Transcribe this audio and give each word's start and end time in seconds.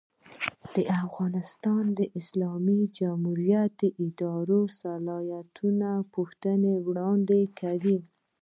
د 0.73 0.75
افغانستان 1.03 1.85
اسلامي 2.21 2.81
جمهوریت 2.97 3.71
د 3.81 3.83
اداري 4.05 4.57
اصلاحاتو 4.67 5.89
پوښتنې 6.13 6.73
وړاندې 6.87 7.39
کوي. 7.59 7.97